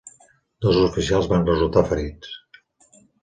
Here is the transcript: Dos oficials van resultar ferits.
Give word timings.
Dos 0.65 0.77
oficials 0.85 1.29
van 1.35 1.45
resultar 1.51 1.85
ferits. 1.91 2.33